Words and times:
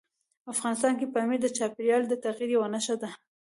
افغانستان 0.53 0.93
کې 0.99 1.11
پامیر 1.13 1.39
د 1.43 1.47
چاپېریال 1.57 2.03
د 2.07 2.13
تغیر 2.23 2.49
یوه 2.55 2.67
نښه 2.73 2.95
ده. 3.01 3.09